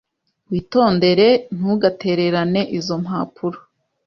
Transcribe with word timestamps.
Witondere. 0.51 1.27
Ntugatererane 1.57 2.61
izo 2.77 2.95
mpapuro. 3.03 3.59